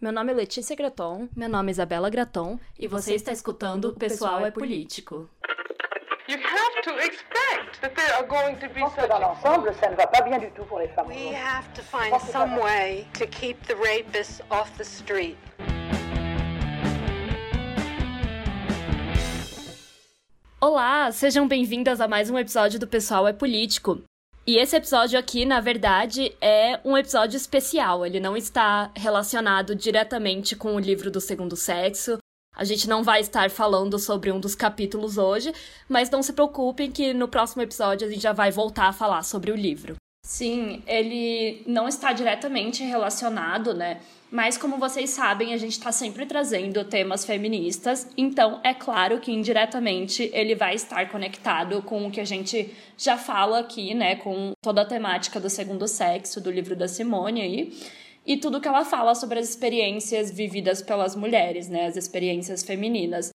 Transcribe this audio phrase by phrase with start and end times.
[0.00, 1.28] Meu nome é Letícia Graton.
[1.34, 2.56] Meu nome é Isabela Graton.
[2.78, 5.28] E você está escutando O Pessoal é Político.
[6.28, 9.96] You have to expect that there are going to be such dans l'ensemble, ça ne
[9.96, 11.08] va pas bien du tout pour les femmes.
[11.08, 15.36] We have to find some way to keep the rapists off the street.
[20.60, 24.02] Olá, sejam bem-vindas a mais um episódio do Pessoal é Político.
[24.48, 28.06] E esse episódio aqui, na verdade, é um episódio especial.
[28.06, 32.16] Ele não está relacionado diretamente com o livro do segundo sexo.
[32.56, 35.52] A gente não vai estar falando sobre um dos capítulos hoje,
[35.86, 39.22] mas não se preocupem que no próximo episódio a gente já vai voltar a falar
[39.22, 39.96] sobre o livro.
[40.28, 43.98] Sim, ele não está diretamente relacionado, né?
[44.30, 49.32] Mas como vocês sabem, a gente está sempre trazendo temas feministas, então é claro que
[49.32, 54.16] indiretamente ele vai estar conectado com o que a gente já fala aqui, né?
[54.16, 57.72] Com toda a temática do segundo sexo, do livro da Simone aí
[58.26, 63.30] e tudo que ela fala sobre as experiências vividas pelas mulheres, né, as experiências femininas.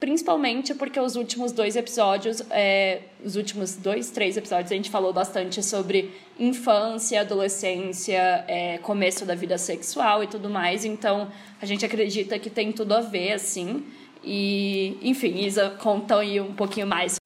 [0.00, 5.12] Principalmente porque os últimos dois episódios, é, os últimos dois, três episódios, a gente falou
[5.12, 10.84] bastante sobre infância, adolescência, é, começo da vida sexual e tudo mais.
[10.84, 13.86] Então, a gente acredita que tem tudo a ver, assim.
[14.22, 17.16] E, enfim, Isa conta aí um pouquinho mais.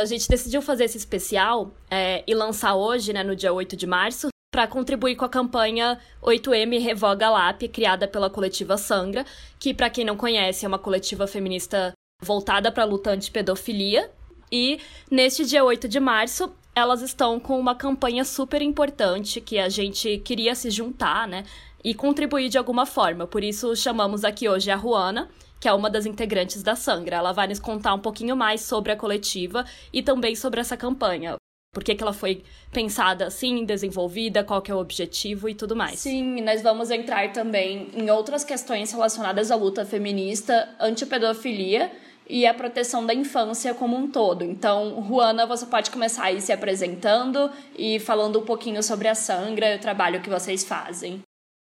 [0.00, 3.86] A gente decidiu fazer esse especial é, e lançar hoje, né, no dia 8 de
[3.86, 9.24] março, para contribuir com a campanha 8M Revoga LAP, criada pela coletiva Sangra,
[9.58, 11.92] que, para quem não conhece, é uma coletiva feminista
[12.24, 14.10] voltada para a luta anti-pedofilia.
[14.50, 19.68] E neste dia 8 de março, elas estão com uma campanha super importante que a
[19.68, 21.44] gente queria se juntar, né?
[21.82, 23.26] E contribuir de alguma forma.
[23.26, 25.28] Por isso, chamamos aqui hoje a Ruana,
[25.60, 27.16] que é uma das integrantes da Sangra.
[27.16, 31.36] Ela vai nos contar um pouquinho mais sobre a coletiva e também sobre essa campanha.
[31.74, 32.42] Por que, que ela foi
[32.74, 36.00] pensada assim, desenvolvida, qual que é o objetivo e tudo mais.
[36.00, 41.90] Sim, nós vamos entrar também em outras questões relacionadas à luta feminista, antipedofilia
[42.28, 44.44] e a proteção da infância como um todo.
[44.44, 49.74] Então, Juana, você pode começar aí se apresentando e falando um pouquinho sobre a Sangra
[49.74, 51.20] e o trabalho que vocês fazem.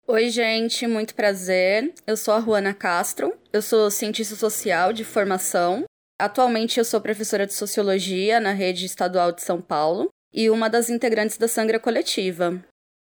[0.08, 1.92] Oi, gente, muito prazer.
[2.06, 5.84] Eu sou a Juana Castro, eu sou cientista social de formação
[6.18, 10.88] Atualmente eu sou professora de sociologia na rede estadual de São Paulo e uma das
[10.88, 12.64] integrantes da Sangra Coletiva.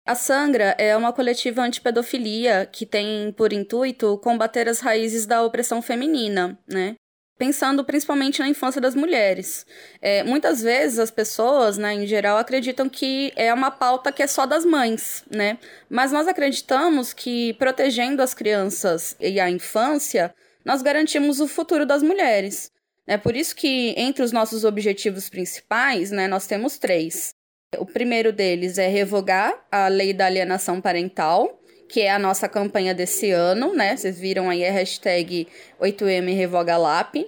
[0.06, 5.82] A Sangra é uma coletiva antipedofilia que tem por intuito combater as raízes da opressão
[5.82, 6.96] feminina, né?
[7.40, 9.66] Pensando principalmente na infância das mulheres.
[10.00, 14.28] É, muitas vezes as pessoas, né, em geral, acreditam que é uma pauta que é
[14.28, 15.58] só das mães, né?
[15.90, 22.04] Mas nós acreditamos que protegendo as crianças e a infância, nós garantimos o futuro das
[22.04, 22.72] mulheres.
[23.12, 27.34] É por isso que, entre os nossos objetivos principais, né, nós temos três.
[27.78, 32.94] O primeiro deles é revogar a lei da alienação parental, que é a nossa campanha
[32.96, 33.98] desse ano, né?
[33.98, 35.46] Vocês viram aí a hashtag
[35.78, 37.28] 8M RevogaLap.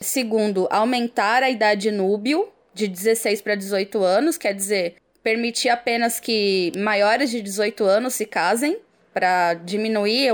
[0.00, 6.72] Segundo, aumentar a idade núbio de 16 para 18 anos, quer dizer, permitir apenas que
[6.78, 8.78] maiores de 18 anos se casem,
[9.12, 10.30] para diminuir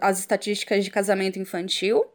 [0.00, 2.06] as estatísticas de casamento infantil.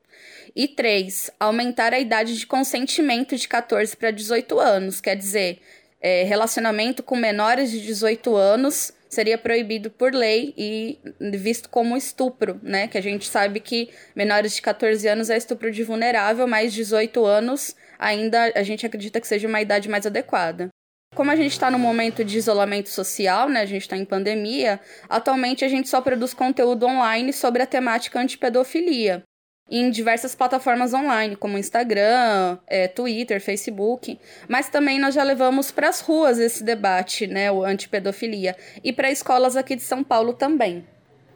[0.55, 5.01] E três, aumentar a idade de consentimento de 14 para 18 anos.
[5.01, 5.59] Quer dizer,
[5.99, 10.97] é, relacionamento com menores de 18 anos seria proibido por lei e
[11.37, 12.87] visto como estupro, né?
[12.87, 17.25] Que a gente sabe que menores de 14 anos é estupro de vulnerável, mas 18
[17.25, 20.69] anos ainda a gente acredita que seja uma idade mais adequada.
[21.13, 23.59] Como a gente está no momento de isolamento social, né?
[23.59, 24.79] A gente está em pandemia,
[25.09, 29.21] atualmente a gente só produz conteúdo online sobre a temática antipedofilia
[29.69, 34.19] em diversas plataformas online, como Instagram, é, Twitter, Facebook.
[34.47, 39.11] Mas também nós já levamos para as ruas esse debate, né, o antipedofilia, e para
[39.11, 40.85] escolas aqui de São Paulo também.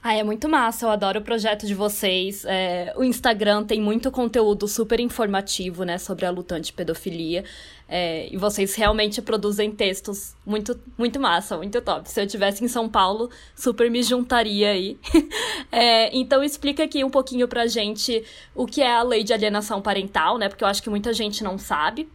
[0.02, 2.46] Ah, é muito massa, eu adoro o projeto de vocês.
[2.46, 7.44] É, o Instagram tem muito conteúdo super informativo, né, sobre a luta anti-pedofilia.
[7.88, 12.10] É, e vocês realmente produzem textos muito, muito massa, muito top.
[12.10, 14.98] Se eu estivesse em São Paulo, super me juntaria aí.
[15.70, 18.24] é, então explica aqui um pouquinho pra gente
[18.56, 21.44] o que é a lei de alienação parental, né, porque eu acho que muita gente
[21.44, 22.08] não sabe.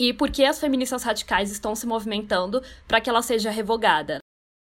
[0.00, 4.18] E por que as feministas radicais estão se movimentando para que ela seja revogada.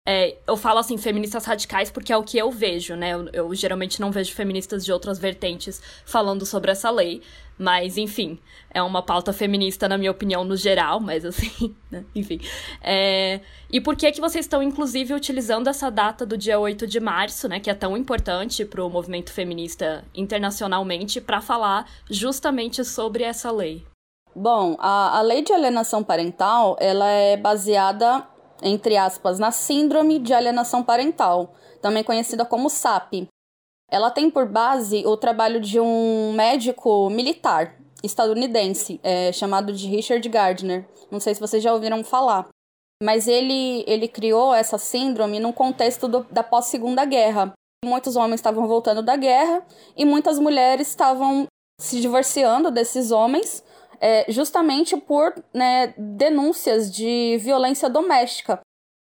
[0.07, 3.15] É, eu falo assim, feministas radicais, porque é o que eu vejo, né?
[3.15, 7.23] Eu, eu, geralmente não vejo feministas de outras vertentes falando sobre essa lei.
[7.57, 8.39] Mas, enfim,
[8.71, 12.05] é uma pauta feminista, na minha opinião, no geral, mas assim, né?
[12.15, 12.39] Enfim.
[12.83, 13.41] É...
[13.71, 17.49] E por que que vocês estão, inclusive, utilizando essa data do dia 8 de março,
[17.49, 17.59] né?
[17.59, 23.87] Que é tão importante para o movimento feminista internacionalmente, para falar justamente sobre essa lei?
[24.37, 28.27] Bom, a, a lei de alienação parental, ela é baseada
[28.63, 33.29] entre aspas, na Síndrome de Alienação Parental, também conhecida como SAP.
[33.91, 40.27] ela tem por base o trabalho de um médico militar estadunidense é, chamado de Richard
[40.29, 40.87] Gardner.
[41.11, 42.49] Não sei se vocês já ouviram falar.
[43.03, 47.53] Mas ele, ele criou essa síndrome num contexto do, da pós-segunda guerra.
[47.85, 49.67] Muitos homens estavam voltando da guerra
[49.97, 51.47] e muitas mulheres estavam
[51.81, 53.65] se divorciando desses homens
[54.05, 58.61] é, justamente por né, denúncias de violência doméstica.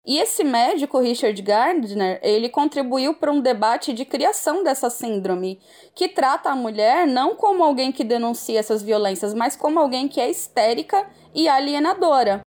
[0.06, 5.60] E esse médico, Richard Gardner, ele contribuiu para um debate de criação dessa síndrome,
[5.94, 10.22] que trata a mulher não como alguém que denuncia essas violências, mas como alguém que
[10.22, 12.40] é histérica e alienadora.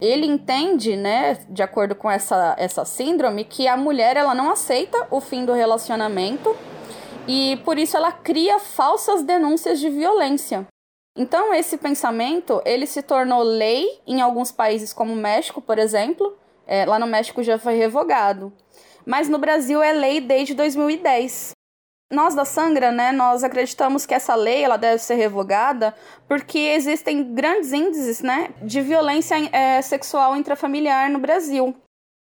[0.00, 5.08] Ele entende, né, de acordo com essa, essa síndrome, que a mulher ela não aceita
[5.10, 6.54] o fim do relacionamento
[7.26, 10.64] e por isso ela cria falsas denúncias de violência.
[11.18, 16.38] Então esse pensamento ele se tornou lei em alguns países como o México, por exemplo,
[16.64, 18.52] é, lá no México já foi revogado.
[19.04, 21.50] Mas no Brasil é lei desde 2010.
[22.12, 25.92] Nós da Sangra, né, nós acreditamos que essa lei ela deve ser revogada
[26.28, 31.74] porque existem grandes índices né, de violência é, sexual intrafamiliar no Brasil.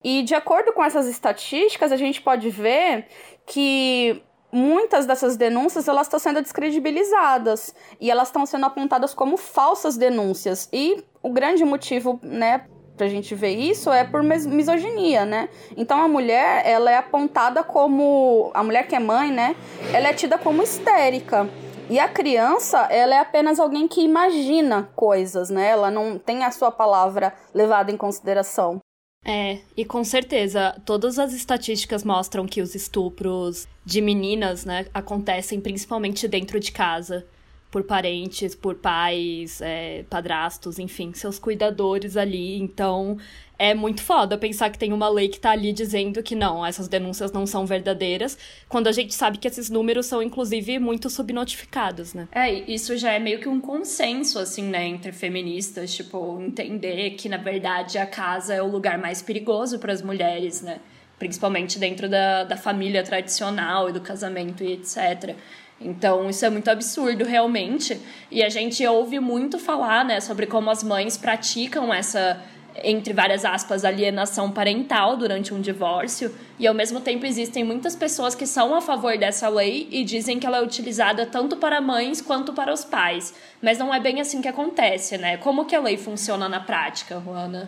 [0.04, 3.07] E de acordo com essas estatísticas, a gente pode ver
[3.48, 4.22] que
[4.53, 10.69] muitas dessas denúncias elas estão sendo descredibilizadas e elas estão sendo apontadas como falsas denúncias.
[10.71, 12.65] E o grande motivo, né,
[12.95, 15.50] pra gente ver isso é por misoginia, né?
[15.75, 19.55] Então a mulher, ela é apontada como a mulher que é mãe, né?
[19.91, 21.50] Ela é tida como histérica.
[21.89, 25.69] E a criança, ela é apenas alguém que imagina coisas, né?
[25.69, 28.79] Ela não tem a sua palavra levada em consideração.
[29.25, 35.62] É, e com certeza, todas as estatísticas mostram que os estupros de meninas, né, acontecem
[35.62, 37.25] principalmente dentro de casa
[37.72, 42.58] por parentes, por pais, é, padrastos, enfim, seus cuidadores ali.
[42.60, 43.18] Então,
[43.57, 46.88] é muito foda pensar que tem uma lei que tá ali dizendo que não, essas
[46.88, 52.13] denúncias não são verdadeiras, quando a gente sabe que esses números são, inclusive, muito subnotificados,
[52.13, 52.27] né?
[52.31, 57.29] É, isso já é meio que um consenso, assim, né, entre feministas, tipo, entender que,
[57.29, 60.79] na verdade, a casa é o lugar mais perigoso para as mulheres, né?
[61.19, 65.35] Principalmente dentro da, da família tradicional e do casamento e etc.
[65.79, 68.00] Então, isso é muito absurdo, realmente.
[68.31, 72.41] E a gente ouve muito falar, né, sobre como as mães praticam essa,
[72.81, 76.34] entre várias aspas, alienação parental durante um divórcio.
[76.58, 80.40] E, ao mesmo tempo, existem muitas pessoas que são a favor dessa lei e dizem
[80.40, 83.34] que ela é utilizada tanto para mães quanto para os pais.
[83.62, 85.38] Mas não é bem assim que acontece, né?
[85.38, 87.68] Como que a lei funciona na prática, Juana?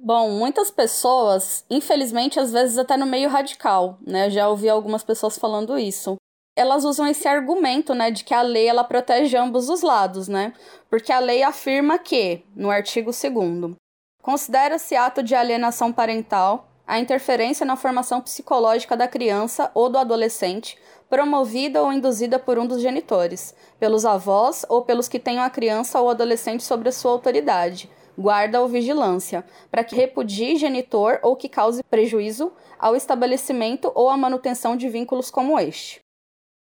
[0.00, 4.30] Bom, muitas pessoas, infelizmente, às vezes até no meio radical, né?
[4.30, 6.16] Já ouvi algumas pessoas falando isso
[6.58, 10.52] elas usam esse argumento, né, de que a lei ela protege ambos os lados, né?
[10.90, 13.76] Porque a lei afirma que, no artigo 2
[14.22, 20.78] considera-se ato de alienação parental a interferência na formação psicológica da criança ou do adolescente,
[21.08, 26.00] promovida ou induzida por um dos genitores, pelos avós ou pelos que tenham a criança
[26.00, 31.48] ou adolescente sobre a sua autoridade, guarda ou vigilância, para que repudie genitor ou que
[31.48, 36.00] cause prejuízo ao estabelecimento ou à manutenção de vínculos como este.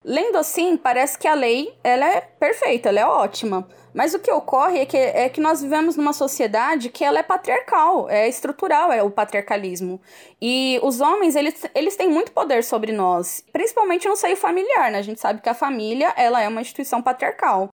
[0.03, 3.67] Lendo assim, parece que a lei ela é perfeita, ela é ótima.
[3.93, 7.23] Mas o que ocorre é que, é que nós vivemos numa sociedade que ela é
[7.23, 10.01] patriarcal, é estrutural, é o patriarcalismo.
[10.41, 14.97] E os homens, eles, eles têm muito poder sobre nós, principalmente no seio familiar, né?
[14.97, 17.69] A gente sabe que a família, ela é uma instituição patriarcal.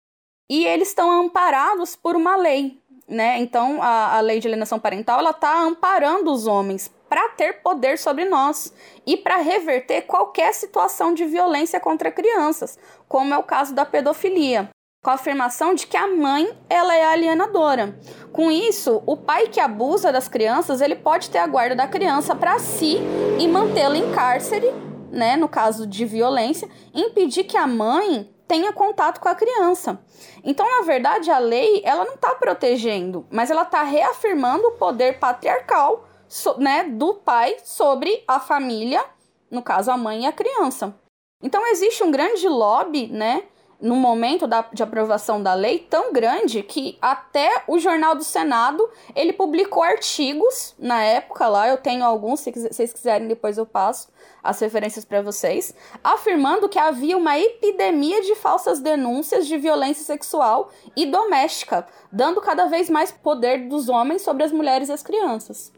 [0.49, 3.37] E eles estão amparados por uma lei, né?
[3.39, 7.97] Então, a, a lei de alienação parental, ela está amparando os homens para ter poder
[7.97, 8.73] sobre nós
[9.05, 14.69] e para reverter qualquer situação de violência contra crianças, como é o caso da pedofilia,
[15.03, 17.97] com a afirmação de que a mãe ela é alienadora.
[18.31, 22.35] Com isso, o pai que abusa das crianças, ele pode ter a guarda da criança
[22.35, 22.99] para si
[23.39, 24.71] e mantê-la em cárcere,
[25.11, 29.99] né, no caso de violência, impedir que a mãe tenha contato com a criança.
[30.43, 35.19] Então, na verdade, a lei ela não está protegendo, mas ela está reafirmando o poder
[35.19, 39.01] patriarcal so, né, do pai sobre a família,
[39.49, 40.93] no caso a mãe e a criança.
[41.41, 43.43] Então existe um grande lobby, né,
[43.79, 48.89] no momento da, de aprovação da lei tão grande que até o Jornal do Senado
[49.15, 54.09] ele publicou artigos na época lá, eu tenho alguns, se vocês quiserem depois eu passo
[54.43, 55.73] as referências para vocês,
[56.03, 62.65] afirmando que havia uma epidemia de falsas denúncias de violência sexual e doméstica, dando cada
[62.65, 65.71] vez mais poder dos homens sobre as mulheres e as crianças.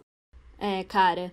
[0.59, 1.31] É, cara.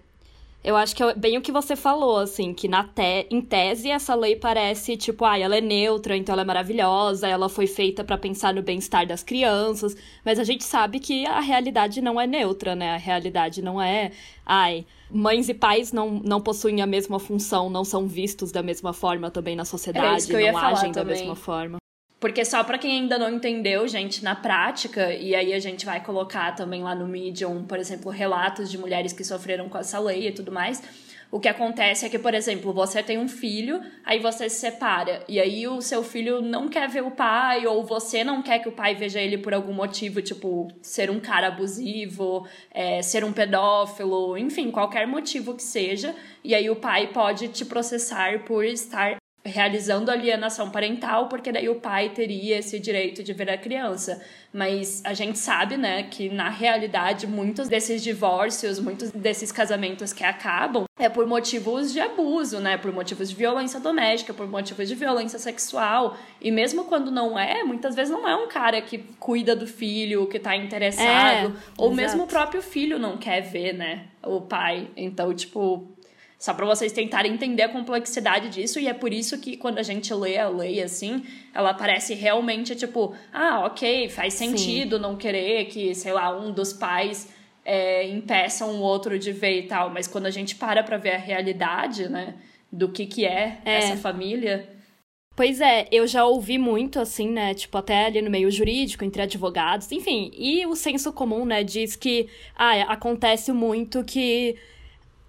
[0.65, 3.27] Eu acho que é bem o que você falou, assim, que na te...
[3.31, 7.51] em tese essa lei parece tipo, ah, ela é neutra, então ela é maravilhosa, ela
[7.51, 12.01] foi feita para pensar no bem-estar das crianças, mas a gente sabe que a realidade
[12.01, 12.95] não é neutra, né?
[12.95, 14.13] A realidade não é,
[14.47, 18.95] ai, mães e pais não, não possuem a mesma função, não são vistos da mesma
[18.95, 21.77] forma também na sociedade, não agem da mesma forma.
[22.25, 26.03] Porque só para quem ainda não entendeu, gente, na prática, e aí a gente vai
[26.03, 30.29] colocar também lá no Medium, por exemplo, relatos de mulheres que sofreram com essa lei
[30.29, 30.83] e tudo mais.
[31.31, 35.23] O que acontece é que, por exemplo, você tem um filho, aí você se separa,
[35.29, 38.71] e aí o seu filho não quer ver o pai, ou você não quer que
[38.71, 43.35] o pai veja ele por algum motivo, tipo, ser um cara abusivo, é, ser um
[43.35, 49.19] pedófilo, enfim, qualquer motivo que seja, e aí o pai pode te processar por estar
[49.45, 54.23] realizando alienação parental, porque daí o pai teria esse direito de ver a criança.
[54.51, 60.25] Mas a gente sabe, né, que na realidade muitos desses divórcios, muitos desses casamentos que
[60.25, 64.95] acabam é por motivos de abuso, né, por motivos de violência doméstica, por motivos de
[64.95, 66.17] violência sexual.
[66.41, 70.27] E mesmo quando não é, muitas vezes não é um cara que cuida do filho,
[70.27, 71.95] que tá interessado, é, ou exato.
[71.95, 74.89] mesmo o próprio filho não quer ver, né, o pai.
[74.97, 75.94] Então, tipo,
[76.45, 79.83] só para vocês tentarem entender a complexidade disso, e é por isso que quando a
[79.83, 81.25] gente lê a lei assim,
[81.55, 85.03] ela parece realmente tipo, ah, ok, faz sentido Sim.
[85.03, 87.33] não querer que, sei lá, um dos pais
[87.65, 91.15] é, impeça um outro de ver e tal, mas quando a gente para pra ver
[91.15, 92.35] a realidade, né,
[92.71, 93.77] do que que é, é.
[93.79, 94.69] essa família.
[95.35, 97.55] Pois é, eu já ouvi muito assim, né?
[97.55, 100.31] Tipo, até ali no meio jurídico, entre advogados, enfim.
[100.35, 104.57] E o senso comum, né, diz que ah, acontece muito que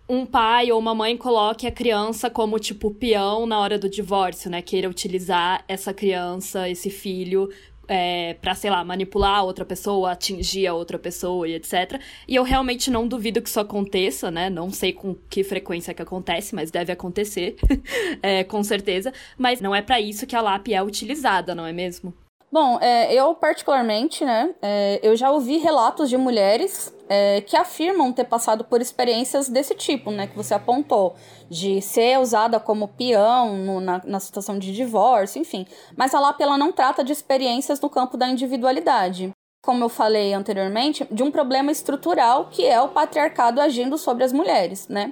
[0.08, 4.50] um pai ou uma mãe coloque a criança como, tipo, peão na hora do divórcio,
[4.50, 4.62] né?
[4.62, 7.50] Queira utilizar essa criança, esse filho,
[7.88, 12.00] é, para sei lá, manipular outra pessoa, atingir a outra pessoa e etc.
[12.28, 14.50] E eu realmente não duvido que isso aconteça, né?
[14.50, 17.56] Não sei com que frequência que acontece, mas deve acontecer,
[18.22, 19.14] é, com certeza.
[19.38, 22.14] Mas não é para isso que a LAP é utilizada, não é mesmo?
[22.52, 28.14] Bom, é, eu particularmente, né, é, eu já ouvi relatos de mulheres é, que afirmam
[28.14, 31.16] ter passado por experiências desse tipo, né, que você apontou,
[31.50, 35.66] de ser usada como peão no, na, na situação de divórcio, enfim.
[35.98, 39.32] Mas a LAP ela não trata de experiências no campo da individualidade.
[39.64, 44.32] Como eu falei anteriormente, de um problema estrutural que é o patriarcado agindo sobre as
[44.32, 45.12] mulheres, né?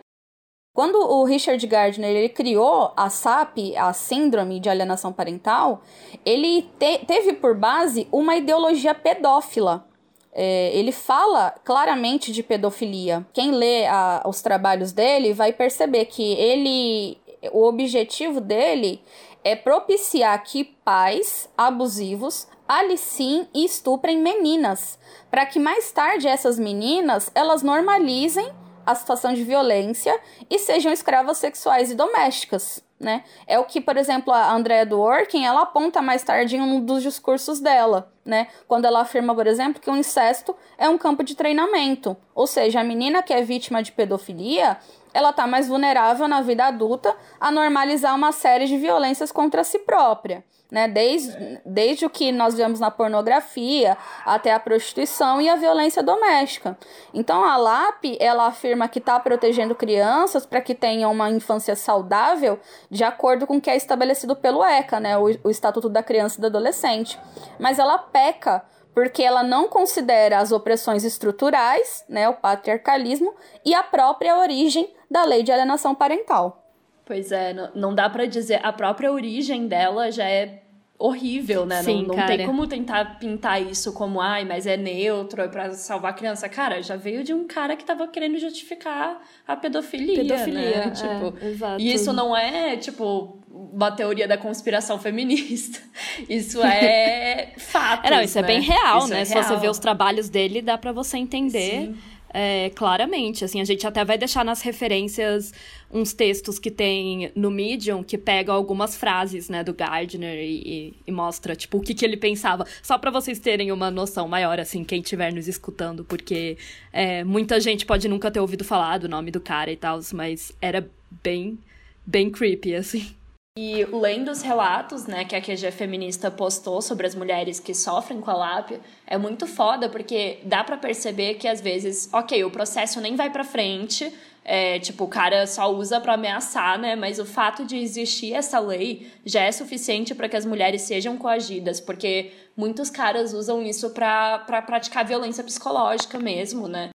[0.73, 5.83] Quando o Richard Gardner ele criou a SAP, a Síndrome de Alienação Parental,
[6.25, 9.85] ele te teve por base uma ideologia pedófila.
[10.33, 13.23] É, ele fala claramente de pedofilia.
[13.31, 17.19] Quem lê a, os trabalhos dele vai perceber que ele,
[17.51, 18.99] o objetivo dele
[19.43, 24.97] é propiciar que pais abusivos aliciem e estuprem meninas,
[25.29, 28.51] para que mais tarde essas meninas elas normalizem
[28.85, 30.17] a situação de violência
[30.49, 32.83] e sejam escravas sexuais e domésticas.
[32.99, 33.23] Né?
[33.45, 37.03] É o que, por exemplo, a Andrea Dworkin, ela aponta mais tarde em um dos
[37.03, 38.47] discursos dela, né?
[38.65, 42.15] Quando ela afirma, por exemplo, que o incesto é um campo de treinamento.
[42.33, 44.77] Ou seja, a menina que é vítima de pedofilia,
[45.13, 49.79] ela está mais vulnerável na vida adulta a normalizar uma série de violências contra si
[49.79, 50.43] própria
[50.73, 50.87] né?
[50.87, 56.75] Desde, desde o que nós vemos na pornografia até a prostituição e a violência doméstica.
[57.13, 62.59] Então a LAP ela afirma que está protegendo crianças para que tenham uma infância saudável,
[62.89, 65.15] de acordo com o que é estabelecido pelo ECA, né?
[65.15, 67.19] O, o Estatuto da Criança e do Adolescente.
[67.59, 73.33] Mas ela peca porque ela não considera as opressões estruturais, né, o patriarcalismo
[73.65, 76.63] e a própria origem da lei de alienação parental.
[77.05, 80.63] Pois é, não dá para dizer a própria origem dela já é
[80.97, 81.83] horrível, né?
[81.83, 85.73] Sim, não, não tem como tentar pintar isso como, ai, mas é neutro, é pra
[85.73, 86.47] salvar a criança.
[86.47, 90.87] Cara, já veio de um cara que tava querendo justificar a pedofilia, pedofilia né?
[90.87, 93.37] É, tipo, é, e isso não é, tipo,
[93.73, 95.79] uma teoria da conspiração feminista.
[96.29, 98.05] Isso é fato.
[98.05, 98.47] É, não, isso é né?
[98.47, 99.21] é bem real, isso né?
[99.21, 99.45] É Se real.
[99.45, 101.91] você vê os trabalhos dele, dá para você entender.
[102.35, 103.45] É, claramente.
[103.45, 105.53] Assim, a gente até vai deixar nas referências
[105.91, 111.11] uns textos que tem no Medium que pegam algumas frases, né, do Gardner e, e
[111.11, 112.65] mostra, tipo, o que, que ele pensava.
[112.81, 116.57] Só para vocês terem uma noção maior, assim, quem estiver nos escutando, porque
[116.91, 120.51] é, muita gente pode nunca ter ouvido falar do nome do cara e tal, mas
[120.59, 120.89] era
[121.21, 121.59] bem,
[122.03, 123.13] bem creepy, assim.
[123.55, 128.19] E lendo os relatos, né, que a QG feminista postou sobre as mulheres que sofrem
[128.19, 132.49] com a lápia, é muito foda porque dá para perceber que às vezes, ok, o
[132.49, 134.11] processo nem vai para frente,
[134.43, 136.95] é, tipo, o cara só usa para ameaçar, né?
[136.95, 141.15] Mas o fato de existir essa lei já é suficiente para que as mulheres sejam
[141.15, 146.89] coagidas, porque muitos caras usam isso para pra praticar violência psicológica mesmo, né?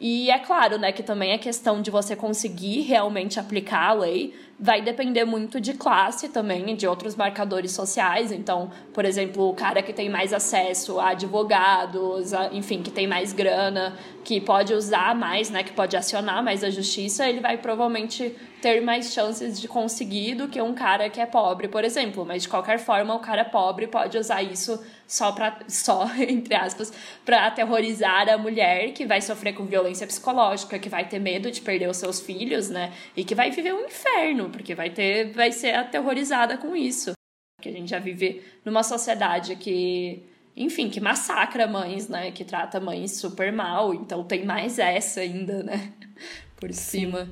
[0.00, 4.34] E é claro, né, que também é questão de você conseguir realmente aplicar a lei,
[4.58, 8.30] vai depender muito de classe também, de outros marcadores sociais.
[8.30, 13.06] Então, por exemplo, o cara que tem mais acesso a advogados, a, enfim, que tem
[13.06, 17.58] mais grana, que pode usar mais, né, que pode acionar mais a justiça, ele vai
[17.58, 22.24] provavelmente ter mais chances de conseguir do que um cara que é pobre, por exemplo.
[22.24, 26.90] Mas de qualquer forma, o cara pobre pode usar isso só para só entre aspas
[27.26, 31.60] para aterrorizar a mulher que vai sofrer com violência psicológica, que vai ter medo de
[31.60, 32.90] perder os seus filhos, né?
[33.14, 37.12] E que vai viver um inferno, porque vai ter vai ser aterrorizada com isso.
[37.60, 40.22] Que a gente já vive numa sociedade que
[40.56, 42.30] enfim, que massacra mães, né?
[42.30, 43.92] Que trata mães super mal.
[43.92, 45.92] Então tem mais essa ainda, né?
[46.56, 47.28] Por cima.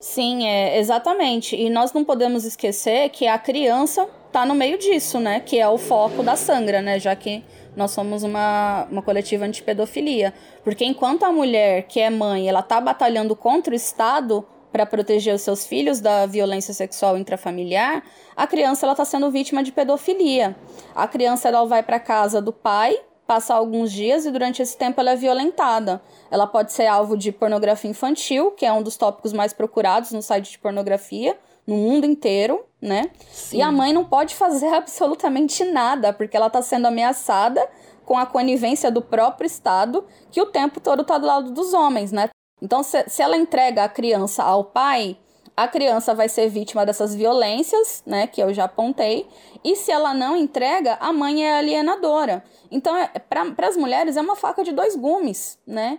[0.00, 1.56] Sim, é, exatamente.
[1.56, 5.40] E nós não podemos esquecer que a criança está no meio disso, né?
[5.40, 7.00] Que é o foco da Sangra, né?
[7.00, 7.42] Já que
[7.74, 10.34] nós somos uma, uma coletiva antipedofilia.
[10.62, 14.46] Porque enquanto a mulher que é mãe, ela tá batalhando contra o Estado
[14.76, 18.02] para proteger os seus filhos da violência sexual intrafamiliar,
[18.36, 20.54] a criança ela está sendo vítima de pedofilia.
[20.94, 22.94] A criança ela vai para casa do pai
[23.26, 26.00] passa alguns dias e durante esse tempo ela é violentada.
[26.30, 30.22] Ela pode ser alvo de pornografia infantil, que é um dos tópicos mais procurados no
[30.22, 33.10] site de pornografia no mundo inteiro, né?
[33.32, 33.56] Sim.
[33.56, 37.66] E a mãe não pode fazer absolutamente nada, porque ela está sendo ameaçada
[38.04, 42.12] com a conivência do próprio Estado, que o tempo todo está do lado dos homens,
[42.12, 42.28] né?
[42.60, 45.18] Então, se, se ela entrega a criança ao pai,
[45.56, 49.26] a criança vai ser vítima dessas violências, né, que eu já apontei,
[49.64, 52.44] e se ela não entrega, a mãe é alienadora.
[52.70, 55.98] Então, é, para as mulheres, é uma faca de dois gumes, né?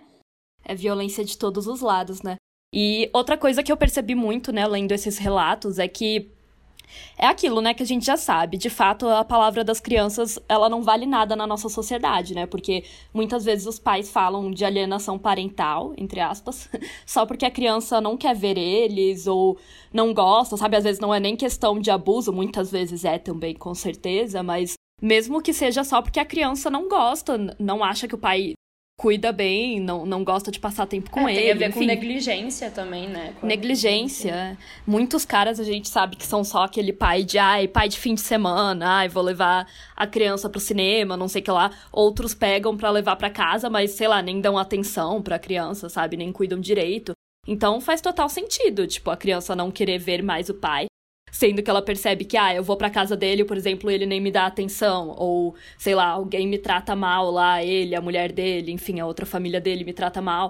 [0.64, 2.36] É violência de todos os lados, né?
[2.72, 6.30] E outra coisa que eu percebi muito, né, lendo esses relatos, é que
[7.16, 8.56] é aquilo, né, que a gente já sabe.
[8.56, 12.46] De fato, a palavra das crianças, ela não vale nada na nossa sociedade, né?
[12.46, 16.68] Porque muitas vezes os pais falam de alienação parental, entre aspas,
[17.06, 19.58] só porque a criança não quer ver eles ou
[19.92, 20.76] não gosta, sabe?
[20.76, 24.74] Às vezes não é nem questão de abuso, muitas vezes é também, com certeza, mas
[25.00, 28.54] mesmo que seja só porque a criança não gosta, não acha que o pai
[28.98, 31.40] cuida bem, não, não gosta de passar tempo com é, ele.
[31.40, 31.78] Tem a ver enfim.
[31.78, 33.32] com negligência também, né?
[33.40, 34.58] Com negligência.
[34.84, 38.14] Muitos caras a gente sabe que são só aquele pai de, ai, pai de fim
[38.14, 41.70] de semana, ai, vou levar a criança pro cinema, não sei o que lá.
[41.92, 46.16] Outros pegam para levar para casa, mas sei lá, nem dão atenção pra criança, sabe?
[46.16, 47.12] Nem cuidam direito.
[47.46, 50.87] Então faz total sentido, tipo, a criança não querer ver mais o pai
[51.30, 54.20] sendo que ela percebe que, ah, eu vou pra casa dele, por exemplo, ele nem
[54.20, 58.72] me dá atenção, ou, sei lá, alguém me trata mal lá, ele, a mulher dele,
[58.72, 60.48] enfim, a outra família dele me trata mal.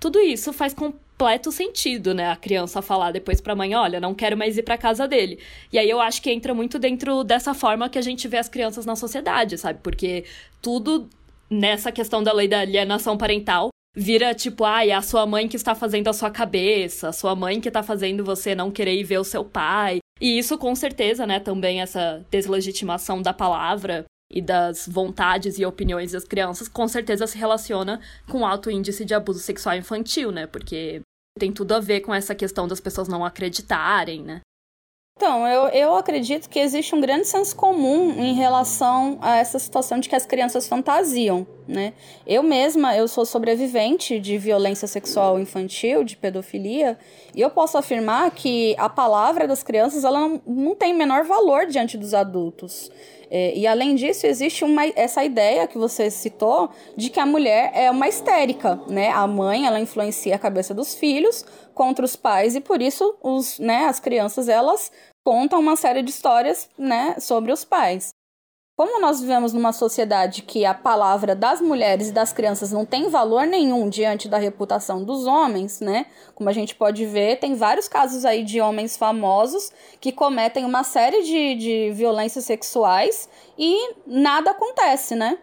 [0.00, 2.30] Tudo isso faz completo sentido, né?
[2.30, 5.38] A criança falar depois pra mãe, olha, não quero mais ir pra casa dele.
[5.72, 8.48] E aí eu acho que entra muito dentro dessa forma que a gente vê as
[8.48, 9.80] crianças na sociedade, sabe?
[9.82, 10.24] Porque
[10.60, 11.08] tudo
[11.50, 15.48] nessa questão da lei da alienação parental vira tipo, ai, ah, é a sua mãe
[15.48, 18.94] que está fazendo a sua cabeça, a sua mãe que está fazendo você não querer
[18.94, 19.98] ir ver o seu pai.
[20.20, 26.12] E isso, com certeza, né, também essa deslegitimação da palavra e das vontades e opiniões
[26.12, 30.46] das crianças, com certeza se relaciona com alto índice de abuso sexual infantil, né?
[30.46, 31.00] Porque
[31.38, 34.40] tem tudo a ver com essa questão das pessoas não acreditarem, né?
[35.18, 39.98] Então, eu, eu acredito que existe um grande senso comum em relação a essa situação
[39.98, 41.94] de que as crianças fantasiam, né?
[42.26, 46.98] Eu mesma, eu sou sobrevivente de violência sexual infantil, de pedofilia,
[47.34, 51.64] e eu posso afirmar que a palavra das crianças, ela não, não tem menor valor
[51.64, 52.90] diante dos adultos.
[53.30, 57.70] É, e além disso, existe uma, essa ideia que você citou de que a mulher
[57.74, 59.10] é uma histérica, né?
[59.10, 63.58] A mãe, ela influencia a cabeça dos filhos contra os pais e por isso os,
[63.58, 64.90] né, as crianças, elas
[65.24, 68.15] contam uma série de histórias, né, sobre os pais.
[68.76, 73.08] Como nós vivemos numa sociedade que a palavra das mulheres e das crianças não tem
[73.08, 76.04] valor nenhum diante da reputação dos homens, né?
[76.34, 80.84] Como a gente pode ver, tem vários casos aí de homens famosos que cometem uma
[80.84, 85.38] série de, de violências sexuais e nada acontece, né?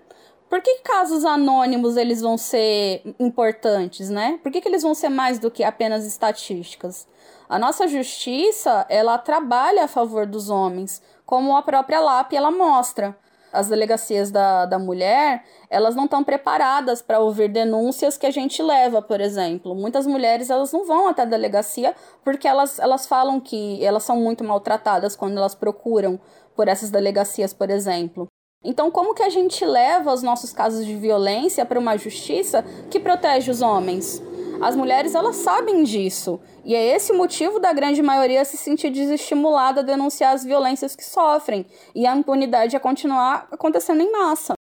[0.48, 4.39] Por que casos anônimos eles vão ser importantes, né?
[4.43, 7.08] Por que, que eles vão ser mais do que apenas estatísticas?
[7.50, 13.17] A nossa justiça, ela trabalha a favor dos homens, como a própria LAP ela mostra
[13.53, 18.61] as delegacias da, da mulher, elas não estão preparadas para ouvir denúncias que a gente
[18.61, 19.75] leva, por exemplo.
[19.75, 24.17] Muitas mulheres, elas não vão até a delegacia porque elas, elas falam que elas são
[24.17, 26.19] muito maltratadas quando elas procuram
[26.55, 28.27] por essas delegacias, por exemplo.
[28.63, 32.99] Então, como que a gente leva os nossos casos de violência para uma justiça que
[32.99, 34.21] protege os homens?
[34.63, 36.39] As mulheres elas sabem disso.
[36.63, 40.95] E é esse o motivo da grande maioria se sentir desestimulada a denunciar as violências
[40.95, 44.54] que sofrem e a impunidade a continuar acontecendo em massa.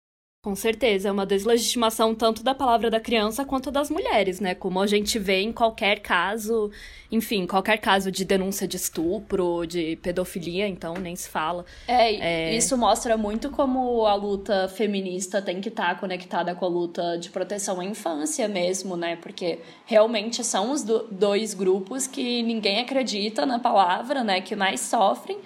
[0.43, 4.55] Com certeza, é uma deslegitimação tanto da palavra da criança quanto das mulheres, né?
[4.55, 6.71] Como a gente vê em qualquer caso,
[7.13, 11.67] enfim, qualquer caso de denúncia de estupro, de pedofilia, então nem se fala.
[11.87, 12.57] É, é...
[12.57, 17.19] isso mostra muito como a luta feminista tem que estar tá conectada com a luta
[17.19, 19.17] de proteção à infância mesmo, né?
[19.17, 24.41] Porque realmente são os do, dois grupos que ninguém acredita na palavra, né?
[24.41, 25.37] Que mais sofrem.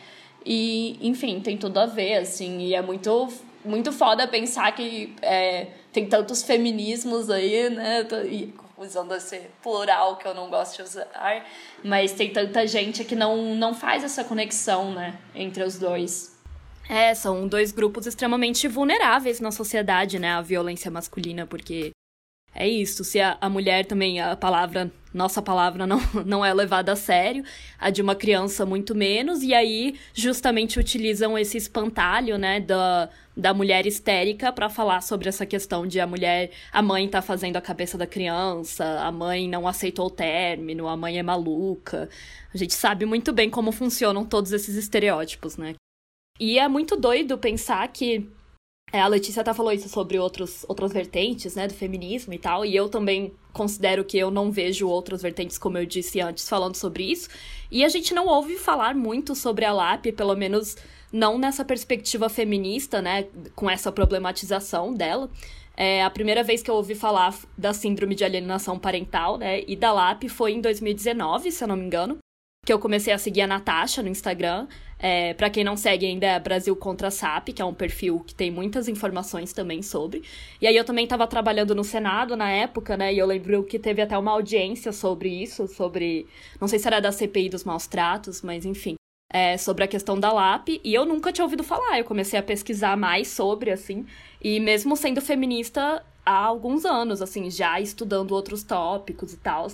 [0.47, 3.29] E, enfim, tem tudo a ver, assim, e é muito
[3.65, 8.07] muito foda pensar que é, tem tantos feminismos aí, né?
[8.27, 11.47] E, usando esse plural que eu não gosto de usar,
[11.83, 16.35] mas tem tanta gente que não, não faz essa conexão, né, entre os dois.
[16.89, 21.93] É, são dois grupos extremamente vulneráveis na sociedade, né, a violência masculina, porque
[22.55, 23.03] é isso.
[23.03, 27.45] Se a, a mulher também, a palavra, nossa palavra não, não é levada a sério,
[27.79, 33.53] a de uma criança muito menos, e aí justamente utilizam esse espantalho, né, da, da
[33.53, 37.61] mulher histérica para falar sobre essa questão de a mulher, a mãe tá fazendo a
[37.61, 42.09] cabeça da criança, a mãe não aceitou o término, a mãe é maluca.
[42.55, 45.75] A gente sabe muito bem como funcionam todos esses estereótipos, né?
[46.39, 48.29] E é muito doido pensar que
[49.01, 52.75] a Letícia até falou isso sobre outros, outras vertentes, né, do feminismo e tal, e
[52.77, 57.05] eu também considero que eu não vejo outras vertentes, como eu disse antes, falando sobre
[57.05, 57.29] isso.
[57.71, 60.77] E a gente não ouve falar muito sobre a LAP, pelo menos
[61.13, 65.29] não nessa perspectiva feminista, né, com essa problematização dela.
[65.77, 69.75] É, a primeira vez que eu ouvi falar da síndrome de alienação parental, né, e
[69.75, 72.19] da LAP foi em 2019, se eu não me engano,
[72.65, 74.67] que eu comecei a seguir a Natasha no Instagram.
[74.99, 78.35] É, para quem não segue ainda é Brasil Contra SAP, que é um perfil que
[78.35, 80.23] tem muitas informações também sobre.
[80.61, 83.13] E aí eu também estava trabalhando no Senado na época, né?
[83.13, 86.27] E eu lembro que teve até uma audiência sobre isso, sobre.
[86.59, 88.95] Não sei se era da CPI dos maus tratos, mas enfim.
[89.31, 91.99] É, sobre a questão da LAP, e eu nunca tinha ouvido falar.
[91.99, 94.07] Eu comecei a pesquisar mais sobre, assim,
[94.41, 99.67] e mesmo sendo feminista há alguns anos, assim, já estudando outros tópicos e tal.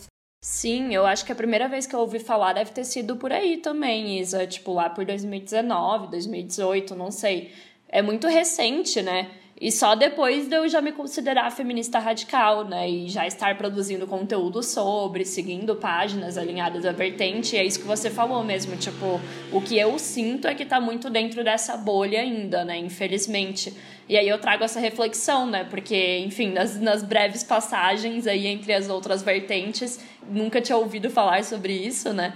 [0.43, 3.31] Sim, eu acho que a primeira vez que eu ouvi falar deve ter sido por
[3.33, 4.47] aí também, Isa.
[4.47, 7.53] Tipo, lá por 2019, 2018, não sei.
[7.89, 9.31] É muito recente, né?
[9.61, 12.89] E só depois de eu já me considerar feminista radical, né?
[12.89, 17.59] E já estar produzindo conteúdo sobre, seguindo páginas alinhadas à vertente.
[17.59, 18.75] é isso que você falou mesmo.
[18.77, 19.21] Tipo,
[19.53, 22.79] o que eu sinto é que tá muito dentro dessa bolha ainda, né?
[22.79, 23.75] Infelizmente.
[24.09, 25.63] E aí eu trago essa reflexão, né?
[25.69, 31.45] Porque, enfim, nas, nas breves passagens aí entre as outras vertentes, nunca tinha ouvido falar
[31.45, 32.33] sobre isso, né?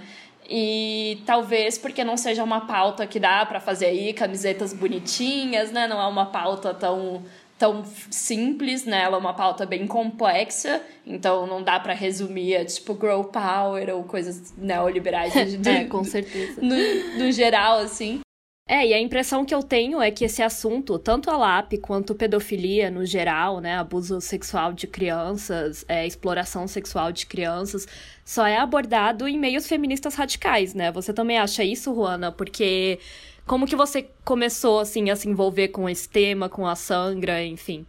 [0.49, 5.87] E talvez porque não seja uma pauta que dá para fazer aí camisetas bonitinhas, né?
[5.87, 7.23] Não é uma pauta tão
[7.57, 9.03] tão simples, né?
[9.03, 13.95] Ela é uma pauta bem complexa, então não dá para resumir é tipo grow power
[13.95, 15.33] ou coisas neoliberais
[15.65, 16.59] é, com certeza.
[16.61, 16.75] No,
[17.17, 18.24] no geral assim.
[18.67, 22.15] É, e a impressão que eu tenho é que esse assunto, tanto a LAP quanto
[22.15, 27.87] pedofilia no geral, né, abuso sexual de crianças, é, exploração sexual de crianças,
[28.23, 30.91] só é abordado em meios feministas radicais, né?
[30.91, 32.31] Você também acha isso, Juana?
[32.31, 32.99] Porque
[33.45, 37.85] como que você começou, assim, a se envolver com esse tema, com a Sangra, enfim?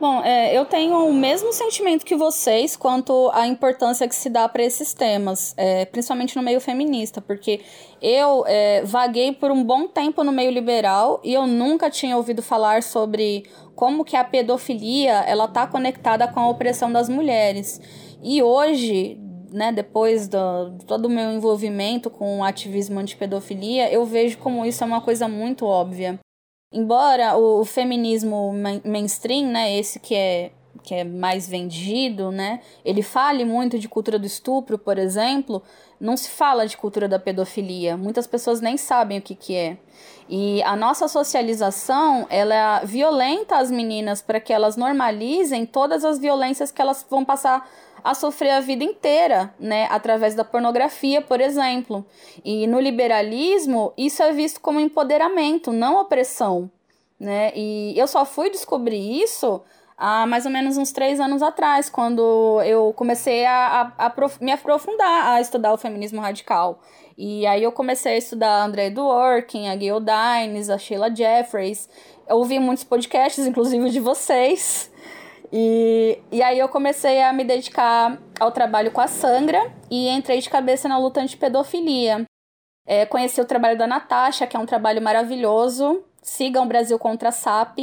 [0.00, 4.48] Bom, é, eu tenho o mesmo sentimento que vocês quanto à importância que se dá
[4.48, 7.60] para esses temas, é, principalmente no meio feminista, porque
[8.02, 12.42] eu é, vaguei por um bom tempo no meio liberal e eu nunca tinha ouvido
[12.42, 13.44] falar sobre
[13.76, 17.80] como que a pedofilia ela está conectada com a opressão das mulheres.
[18.20, 19.18] E hoje,
[19.52, 24.82] né, depois do todo o meu envolvimento com o ativismo anti-pedofilia, eu vejo como isso
[24.82, 26.18] é uma coisa muito óbvia.
[26.74, 28.52] Embora o, feminismo
[28.84, 30.50] mainstream, né, esse que é
[30.82, 32.60] que é mais vendido, né?
[32.84, 35.62] Ele fale muito de cultura do estupro, por exemplo,
[35.98, 37.96] não se fala de cultura da pedofilia.
[37.96, 39.78] Muitas pessoas nem sabem o que, que é.
[40.28, 46.70] E a nossa socialização, ela violenta as meninas para que elas normalizem todas as violências
[46.70, 47.66] que elas vão passar
[48.04, 52.04] a sofrer a vida inteira, né, através da pornografia, por exemplo.
[52.44, 56.70] E no liberalismo, isso é visto como empoderamento, não opressão,
[57.18, 57.50] né?
[57.56, 59.62] E eu só fui descobrir isso
[59.96, 64.42] há mais ou menos uns três anos atrás, quando eu comecei a, a, a prof,
[64.44, 66.80] me aprofundar a estudar o feminismo radical.
[67.16, 71.88] E aí eu comecei a estudar André Dworkin, a Gail Dines, a Sheila Jeffreys.
[72.28, 74.90] Eu ouvi muitos podcasts, inclusive de vocês.
[75.56, 80.40] E, e aí eu comecei a me dedicar ao trabalho com a Sangra e entrei
[80.40, 82.24] de cabeça na luta anti-pedofilia.
[82.84, 86.02] É, conheci o trabalho da Natasha, que é um trabalho maravilhoso.
[86.20, 87.78] Sigam Brasil contra a SAP.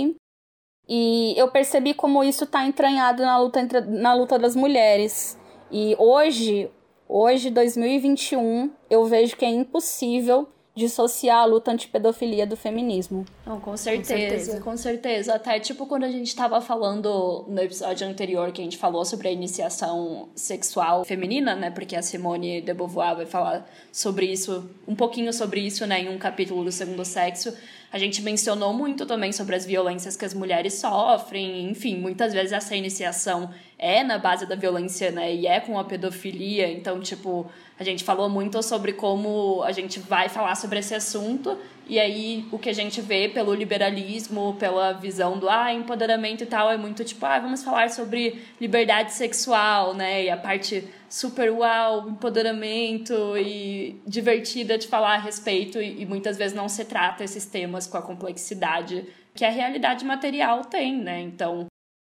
[0.85, 5.39] E eu percebi como isso está entranhado na luta, entre, na luta das mulheres.
[5.71, 6.69] E hoje,
[7.07, 13.25] hoje, 2021, eu vejo que é impossível dissociar a luta antipedofilia do feminismo.
[13.45, 15.35] Não, com certeza, com certeza, com certeza.
[15.35, 19.27] Até tipo quando a gente estava falando no episódio anterior que a gente falou sobre
[19.27, 21.69] a iniciação sexual feminina, né?
[21.69, 26.09] Porque a Simone de Beauvoir vai falar sobre isso, um pouquinho sobre isso, né, em
[26.09, 27.53] um capítulo do Segundo Sexo.
[27.91, 32.53] A gente mencionou muito também sobre as violências que as mulheres sofrem, enfim, muitas vezes
[32.53, 37.51] essa iniciação é na base da violência, né, e é com a pedofilia, então, tipo,
[37.81, 42.45] a gente falou muito sobre como a gente vai falar sobre esse assunto e aí
[42.51, 46.77] o que a gente vê pelo liberalismo, pela visão do ah, empoderamento e tal, é
[46.77, 50.25] muito tipo, ah, vamos falar sobre liberdade sexual, né?
[50.25, 56.37] E a parte super uau, empoderamento e divertida de falar a respeito e, e muitas
[56.37, 61.19] vezes não se trata esses temas com a complexidade que a realidade material tem, né?
[61.19, 61.65] Então,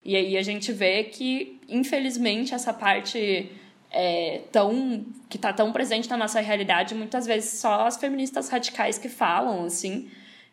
[0.04, 3.52] e aí a gente vê que infelizmente essa parte
[3.92, 8.98] é, tão que está tão presente na nossa realidade, muitas vezes só as feministas radicais
[8.98, 10.10] que falam, assim.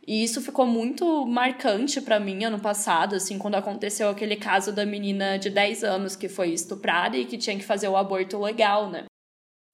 [0.07, 4.87] E isso ficou muito marcante para mim ano passado, assim, quando aconteceu aquele caso da
[4.87, 8.89] menina de 10 anos que foi estuprada e que tinha que fazer o aborto legal,
[8.89, 9.05] né?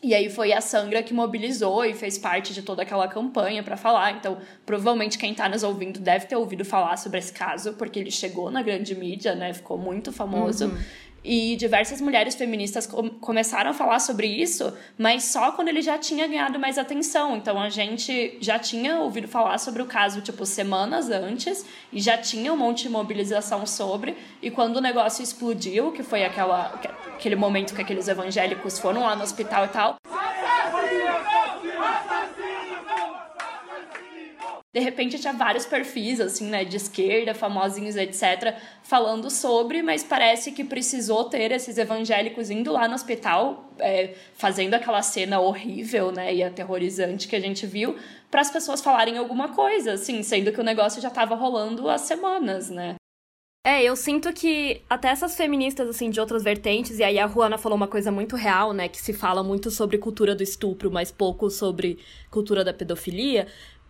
[0.03, 3.77] E aí foi a Sangra que mobilizou e fez parte de toda aquela campanha para
[3.77, 4.11] falar.
[4.13, 8.11] Então, provavelmente quem tá nos ouvindo deve ter ouvido falar sobre esse caso, porque ele
[8.11, 9.53] chegou na grande mídia, né?
[9.53, 10.67] Ficou muito famoso.
[10.67, 10.79] Uhum.
[11.25, 15.97] E diversas mulheres feministas com começaram a falar sobre isso, mas só quando ele já
[15.97, 17.37] tinha ganhado mais atenção.
[17.37, 22.19] Então a gente já tinha ouvido falar sobre o caso, tipo, semanas antes, e já
[22.19, 24.17] tinha um monte de mobilização sobre.
[24.43, 26.81] E quando o negócio explodiu, que foi aquela,
[27.15, 29.97] aquele momento que aqueles evangélicos foram lá no hospital e tal.
[34.73, 40.51] De repente tinha vários perfis, assim, né, de esquerda, famosinhos, etc., falando sobre, mas parece
[40.53, 46.35] que precisou ter esses evangélicos indo lá no hospital, é, fazendo aquela cena horrível, né,
[46.35, 47.97] e aterrorizante que a gente viu,
[48.31, 51.99] para as pessoas falarem alguma coisa, assim, sendo que o negócio já estava rolando há
[51.99, 52.95] semanas, né.
[53.65, 57.57] É, eu sinto que até essas feministas, assim, de outras vertentes, e aí a Juana
[57.57, 61.13] falou uma coisa muito real, né, que se fala muito sobre cultura do estupro, mas
[61.13, 63.47] pouco sobre cultura da pedofilia,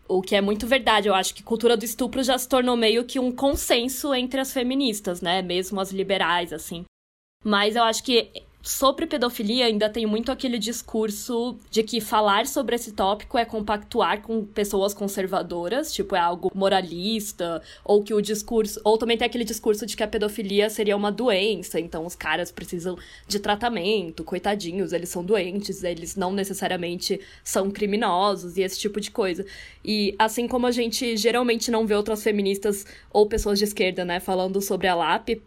[0.08, 1.08] o que é muito verdade.
[1.08, 4.52] Eu acho que cultura do estupro já se tornou meio que um consenso entre as
[4.52, 5.42] feministas, né?
[5.42, 6.84] Mesmo as liberais, assim.
[7.44, 8.30] Mas eu acho que
[8.62, 14.22] sobre pedofilia ainda tem muito aquele discurso de que falar sobre esse tópico é compactuar
[14.22, 18.80] com pessoas conservadoras, tipo, é algo moralista, ou que o discurso.
[18.84, 22.52] Ou também tem aquele discurso de que a pedofilia seria uma doença, então os caras
[22.52, 22.96] precisam
[23.26, 29.10] de tratamento, coitadinhos, eles são doentes, eles não necessariamente são criminosos e esse tipo de
[29.10, 29.44] coisa.
[29.84, 34.20] E assim como a gente geralmente não vê outras feministas ou pessoas de esquerda, né,
[34.20, 35.40] falando sobre a LAP,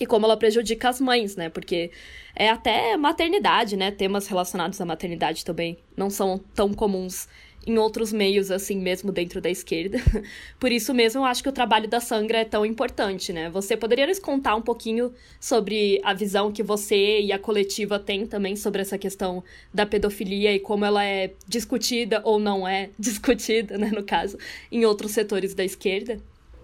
[0.00, 1.48] e como ela prejudica as mães, né?
[1.48, 1.90] Porque
[2.34, 3.90] é até maternidade, né?
[3.90, 7.28] Temas relacionados à maternidade também não são tão comuns
[7.68, 9.98] em outros meios, assim, mesmo dentro da esquerda.
[10.58, 13.50] Por isso mesmo, eu acho que o trabalho da Sangra é tão importante, né?
[13.50, 18.26] Você poderia nos contar um pouquinho sobre a visão que você e a coletiva têm
[18.26, 23.76] também sobre essa questão da pedofilia e como ela é discutida ou não é discutida,
[23.76, 24.38] né, no caso,
[24.72, 26.18] em outros setores da esquerda?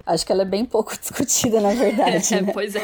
[0.06, 2.34] Acho que ela é bem pouco discutida, na verdade.
[2.34, 2.52] É, né?
[2.52, 2.80] pois é.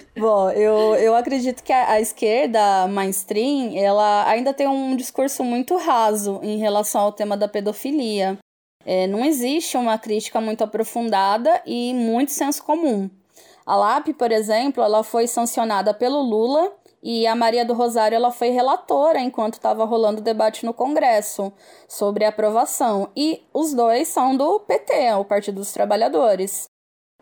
[0.16, 5.76] Bom, eu, eu acredito que a, a, esquerda mainstream, ela ainda tem um discurso muito
[5.76, 8.38] raso em relação ao tema da pedofilia.
[8.86, 13.10] É, não existe uma crítica muito aprofundada e muito senso comum.
[13.66, 16.70] A LAP, por exemplo, ela foi sancionada pelo Lula
[17.04, 21.52] e a Maria do Rosário ela foi relatora enquanto estava rolando o debate no Congresso
[21.86, 23.10] sobre a aprovação.
[23.14, 26.64] E os dois são do PT, o Partido dos Trabalhadores.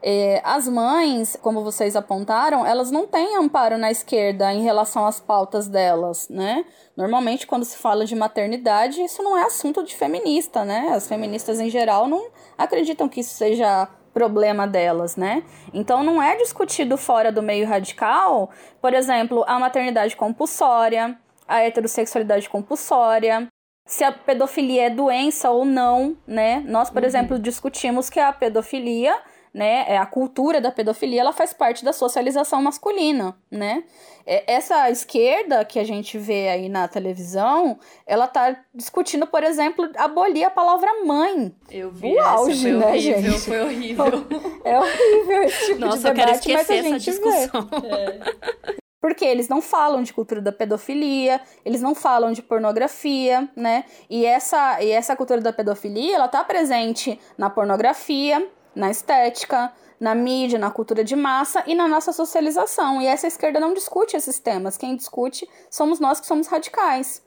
[0.00, 5.18] É, as mães, como vocês apontaram, elas não têm amparo na esquerda em relação às
[5.18, 6.64] pautas delas, né?
[6.96, 10.90] Normalmente, quando se fala de maternidade, isso não é assunto de feminista, né?
[10.92, 15.42] As feministas em geral não acreditam que isso seja problema delas, né?
[15.72, 22.48] Então não é discutido fora do meio radical, por exemplo, a maternidade compulsória, a heterossexualidade
[22.48, 23.48] compulsória,
[23.86, 26.62] se a pedofilia é doença ou não, né?
[26.66, 27.08] Nós, por uhum.
[27.08, 29.16] exemplo, discutimos que a pedofilia
[29.52, 29.84] né?
[29.86, 33.84] É a cultura da pedofilia, ela faz parte da socialização masculina, né?
[34.24, 39.90] É, essa esquerda que a gente vê aí na televisão, ela tá discutindo, por exemplo,
[39.96, 41.54] abolir a palavra mãe.
[41.70, 43.40] Eu vi, o auge, foi né, horrível, gente?
[43.40, 44.04] Foi horrível.
[44.64, 47.68] É horrível esse tipo Nossa, de debate, eu quero esquecer essa discussão.
[47.84, 48.72] É.
[49.00, 53.84] Porque eles não falam de cultura da pedofilia, eles não falam de pornografia, né?
[54.08, 60.14] E essa, e essa cultura da pedofilia, ela tá presente na pornografia, na estética, na
[60.14, 63.00] mídia, na cultura de massa e na nossa socialização.
[63.00, 64.76] E essa esquerda não discute esses temas.
[64.76, 67.22] Quem discute somos nós que somos radicais.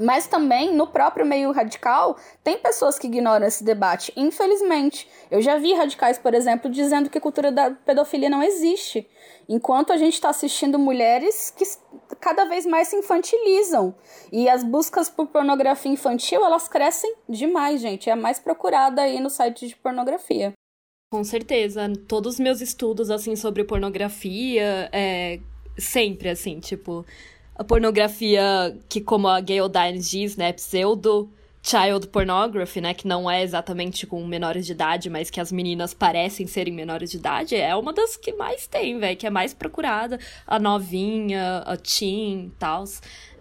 [0.00, 5.10] Mas também no próprio meio radical tem pessoas que ignoram esse debate, infelizmente.
[5.28, 9.10] Eu já vi radicais, por exemplo, dizendo que a cultura da pedofilia não existe,
[9.48, 11.64] enquanto a gente está assistindo mulheres que
[12.20, 13.92] cada vez mais se infantilizam.
[14.30, 18.08] E as buscas por pornografia infantil, elas crescem demais, gente.
[18.08, 20.52] É a mais procurada aí no site de pornografia.
[21.10, 21.90] Com certeza.
[22.06, 25.40] Todos os meus estudos, assim, sobre pornografia, é
[25.78, 27.06] sempre, assim, tipo
[27.54, 31.28] a pornografia que, como a Gayle Dines diz, né, pseudo
[31.62, 35.92] child pornography, né, que não é exatamente com menores de idade, mas que as meninas
[35.92, 39.52] parecem serem menores de idade, é uma das que mais tem, velho, que é mais
[39.52, 42.84] procurada, a novinha, a teen e tal.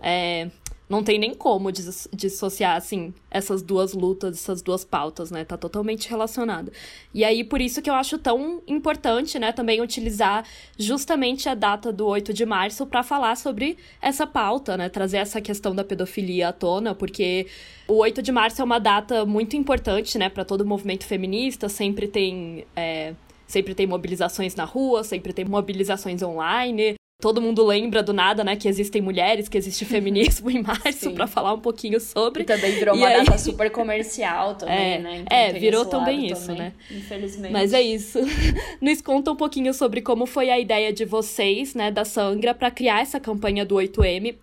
[0.02, 0.50] É,
[0.90, 5.44] não tem nem como dissociar, assim, essas duas lutas, essas duas pautas, né?
[5.44, 6.72] Tá totalmente relacionada.
[7.14, 10.46] E aí, por isso que eu acho tão importante, né, também utilizar
[10.78, 14.88] justamente a data do 8 de março para falar sobre essa pauta, né?
[14.88, 17.48] Trazer essa questão da pedofilia à tona, porque
[17.88, 21.68] o 8 de março é uma data muito importante, né, para todo o movimento feminista,
[21.68, 22.66] sempre tem.
[22.76, 23.14] É,
[23.46, 28.56] sempre tem mobilizações na rua, sempre tem mobilizações online, Todo mundo lembra do nada, né,
[28.56, 32.44] que existem mulheres, que existe feminismo em março, para falar um pouquinho sobre.
[32.44, 33.26] E também virou e uma aí...
[33.26, 35.18] data super comercial também, é, né?
[35.22, 36.74] Então é, virou também isso, também, né?
[36.92, 37.52] Infelizmente.
[37.52, 38.20] Mas é isso.
[38.80, 42.70] Nos conta um pouquinho sobre como foi a ideia de vocês, né, da Sangra, para
[42.70, 44.36] criar essa campanha do 8M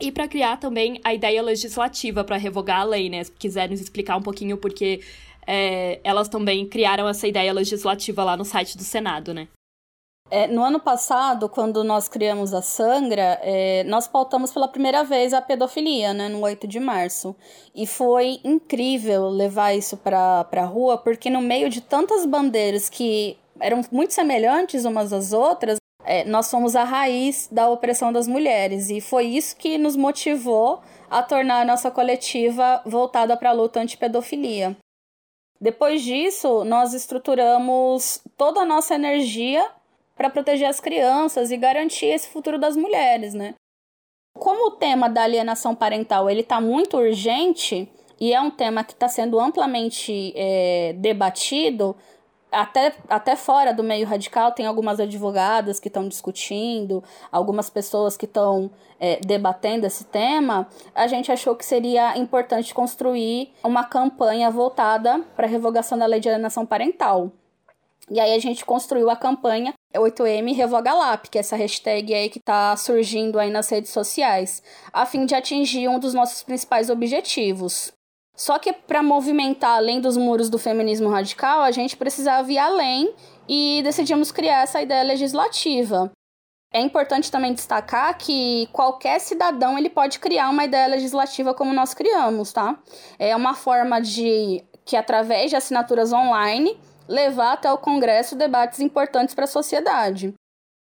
[0.00, 3.22] e para criar também a ideia legislativa para revogar a lei, né?
[3.22, 5.00] Se quiser nos explicar um pouquinho porque
[5.46, 9.48] é, elas também criaram essa ideia legislativa lá no site do Senado, né?
[10.34, 15.34] É, no ano passado, quando nós criamos a Sangra, é, nós pautamos pela primeira vez
[15.34, 17.36] a pedofilia, né, no 8 de março.
[17.74, 23.36] E foi incrível levar isso para a rua, porque no meio de tantas bandeiras que
[23.60, 28.88] eram muito semelhantes umas às outras, é, nós somos a raiz da opressão das mulheres.
[28.88, 33.80] E foi isso que nos motivou a tornar a nossa coletiva voltada para a luta
[33.80, 34.78] anti-pedofilia.
[35.60, 39.70] Depois disso, nós estruturamos toda a nossa energia
[40.16, 43.54] para proteger as crianças e garantir esse futuro das mulheres, né?
[44.34, 47.88] Como o tema da alienação parental ele está muito urgente
[48.20, 51.96] e é um tema que está sendo amplamente é, debatido,
[52.52, 58.26] até, até fora do meio radical, tem algumas advogadas que estão discutindo, algumas pessoas que
[58.26, 58.70] estão
[59.00, 60.68] é, debatendo esse tema.
[60.94, 66.20] A gente achou que seria importante construir uma campanha voltada para a revogação da lei
[66.20, 67.32] de alienação parental.
[68.10, 72.28] E aí a gente construiu a campanha 8M Revoga LAP, que é essa hashtag aí
[72.28, 76.90] que está surgindo aí nas redes sociais, a fim de atingir um dos nossos principais
[76.90, 77.92] objetivos.
[78.34, 83.14] Só que para movimentar além dos muros do feminismo radical, a gente precisava ir além
[83.48, 86.10] e decidimos criar essa ideia legislativa.
[86.72, 91.92] É importante também destacar que qualquer cidadão ele pode criar uma ideia legislativa como nós
[91.92, 92.78] criamos, tá?
[93.18, 99.34] É uma forma de que através de assinaturas online levar até o Congresso debates importantes
[99.34, 100.34] para a sociedade.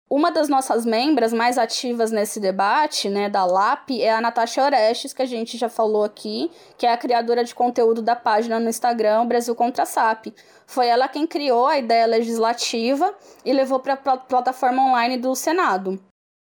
[0.09, 5.11] Uma das nossas membras mais ativas nesse debate, né, da LAP, é a Natasha Orestes,
[5.11, 8.69] que a gente já falou aqui, que é a criadora de conteúdo da página no
[8.69, 10.27] Instagram Brasil Contra SAP.
[10.65, 15.99] Foi ela quem criou a ideia legislativa e levou para a plataforma online do Senado.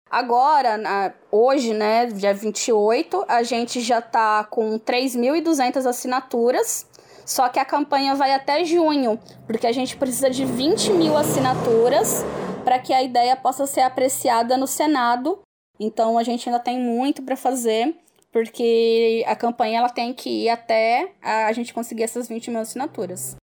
[0.10, 6.89] Agora, hoje, né, dia 28, a gente já está com 3.200 assinaturas
[7.30, 12.26] só que a campanha vai até junho, porque a gente precisa de 20 mil assinaturas
[12.66, 15.40] para que a ideia possa ser apreciada no Senado.
[15.80, 17.96] Então a gente ainda tem muito para fazer,
[18.32, 23.36] porque a campanha ela tem que ir até a gente conseguir essas 20 mil assinaturas.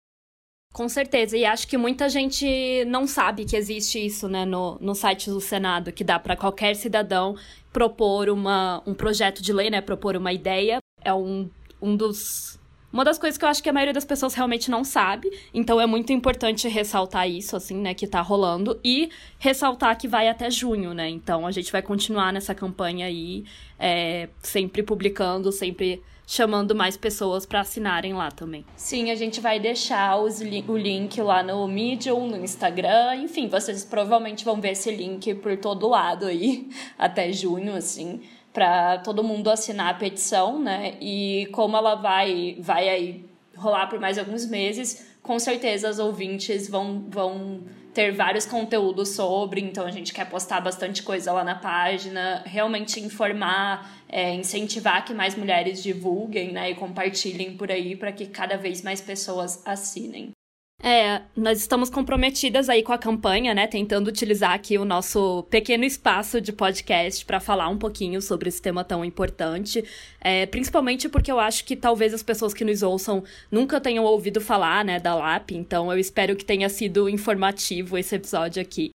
[0.73, 4.95] Com certeza, e acho que muita gente não sabe que existe isso, né, no, no
[4.95, 7.37] site do Senado, que dá para qualquer cidadão
[7.71, 10.79] propor uma, um projeto de lei, né, propor uma ideia.
[11.05, 11.51] É um,
[11.83, 12.59] um dos
[12.95, 15.81] uma das coisas que eu acho que a maioria das pessoas realmente não sabe, então
[15.81, 20.49] é muito importante ressaltar isso, assim, né, que tá rolando, e ressaltar que vai até
[20.49, 21.09] junho, né?
[21.09, 23.45] Então a gente vai continuar nessa campanha aí,
[23.81, 28.65] é, sempre publicando, sempre chamando mais pessoas para assinarem lá também.
[28.77, 33.49] Sim, a gente vai deixar os li o link lá no Medium, no Instagram, enfim,
[33.49, 38.21] vocês provavelmente vão ver esse link por todo lado aí, até junho, assim
[38.55, 40.95] para todo mundo assinar a petição, né?
[41.01, 43.25] E como ela vai, vai aí
[43.57, 47.63] rolar por mais alguns meses, com certeza os ouvintes vão, vão
[47.93, 53.01] ter vários conteúdos sobre, então a gente quer postar bastante coisa lá na página, realmente
[53.01, 58.57] informar, é, incentivar que mais mulheres divulguem né, e compartilhem por aí para que cada
[58.57, 60.34] vez mais pessoas assinem.
[60.87, 63.67] É, nós estamos comprometidas aí com a campanha, né?
[63.67, 68.61] Tentando utilizar aqui o nosso pequeno espaço de podcast para falar um pouquinho sobre esse
[68.61, 69.83] tema tão importante.
[70.21, 74.43] É, principalmente porque eu acho que talvez as pessoas que nos ouçam nunca tenham ouvido
[74.43, 75.53] falar, né, da LAP.
[75.53, 78.91] Então eu espero que tenha sido informativo esse episódio aqui.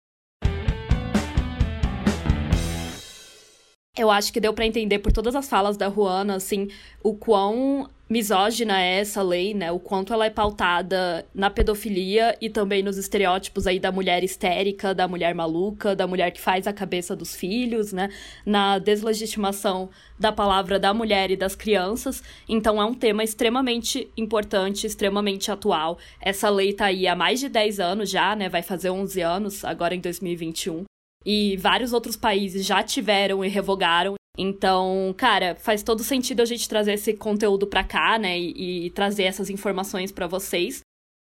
[3.98, 6.68] Eu acho que deu para entender por todas as falas da Juana, assim,
[7.02, 9.72] o quão misógina é essa lei, né?
[9.72, 14.94] O quanto ela é pautada na pedofilia e também nos estereótipos aí da mulher histérica,
[14.94, 18.10] da mulher maluca, da mulher que faz a cabeça dos filhos, né?
[18.46, 19.90] Na deslegitimação
[20.20, 22.22] da palavra da mulher e das crianças.
[22.50, 25.98] Então é um tema extremamente importante, extremamente atual.
[26.22, 28.50] Essa lei tá aí há mais de 10 anos já, né?
[28.50, 30.84] Vai fazer 11 anos agora em 2021
[31.26, 34.16] e vários outros países já tiveram e revogaram.
[34.38, 38.90] Então, cara, faz todo sentido a gente trazer esse conteúdo para cá, né, e, e,
[38.92, 40.82] trazer essas informações para vocês,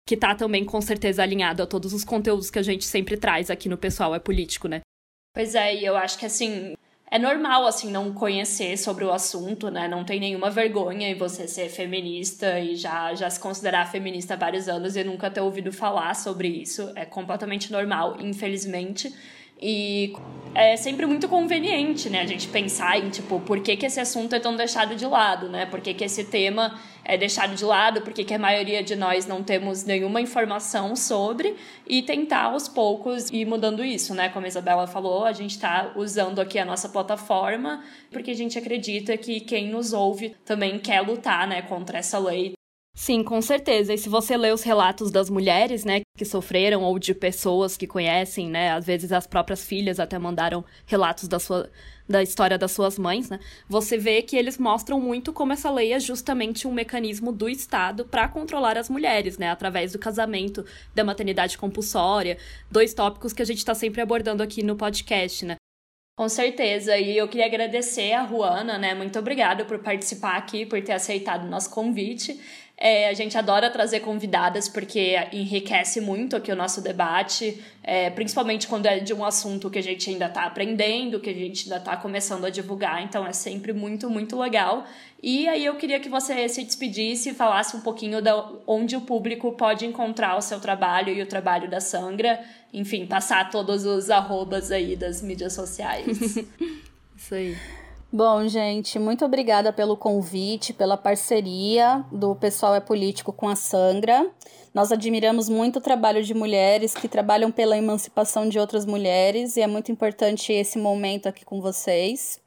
[0.09, 3.51] que tá também com certeza alinhado a todos os conteúdos que a gente sempre traz
[3.51, 4.81] aqui no Pessoal é Político, né?
[5.35, 6.75] Pois é, e eu acho que assim,
[7.11, 9.87] é normal, assim, não conhecer sobre o assunto, né?
[9.87, 14.37] Não tem nenhuma vergonha em você ser feminista e já, já se considerar feminista há
[14.37, 16.91] vários anos e nunca ter ouvido falar sobre isso.
[16.97, 19.15] É completamente normal, infelizmente.
[19.67, 20.13] E
[20.55, 24.35] é sempre muito conveniente, né, a gente pensar em, tipo, por que, que esse assunto
[24.35, 25.65] é tão deixado de lado, né?
[25.65, 28.95] Por que, que esse tema é deixado de lado, por que, que a maioria de
[28.95, 31.57] nós não temos nenhuma informação sobre
[31.89, 34.29] e tentar aos poucos ir mudando isso, né?
[34.29, 38.59] Como a Isabela falou, a gente está usando aqui a nossa plataforma porque a gente
[38.59, 42.53] acredita que quem nos ouve também quer lutar, né, contra essa lei
[42.97, 43.93] Sim, com certeza.
[43.93, 47.89] E se você lê os relatos das mulheres, né, que sofreram ou de pessoas que
[47.89, 51.69] conhecem, né, às vezes as próprias filhas até mandaram relatos da sua
[52.07, 53.41] da história das suas mães, né?
[53.67, 58.05] Você vê que eles mostram muito como essa lei é justamente um mecanismo do Estado
[58.05, 62.37] para controlar as mulheres, né, através do casamento, da maternidade compulsória,
[62.71, 65.57] dois tópicos que a gente está sempre abordando aqui no podcast, né?
[66.17, 68.95] Com certeza, e eu queria agradecer a Ruana, né?
[68.95, 72.41] Muito obrigada por participar aqui, por ter aceitado o nosso convite.
[72.77, 78.67] É, a gente adora trazer convidadas porque enriquece muito aqui o nosso debate, é, principalmente
[78.67, 81.77] quando é de um assunto que a gente ainda está aprendendo, que a gente ainda
[81.77, 84.85] está começando a divulgar, então é sempre muito, muito legal.
[85.23, 88.31] E aí eu queria que você se despedisse e falasse um pouquinho de
[88.67, 92.41] onde o público pode encontrar o seu trabalho e o trabalho da Sangra,
[92.73, 96.37] enfim, passar todos os arrobas aí das mídias sociais.
[97.17, 97.57] Isso aí.
[98.17, 104.31] Bom, gente, muito obrigada pelo convite, pela parceria do Pessoal é Político com a Sangra.
[104.73, 109.63] Nós admiramos muito o trabalho de mulheres que trabalham pela emancipação de outras mulheres e
[109.63, 112.41] é muito importante esse momento aqui com vocês.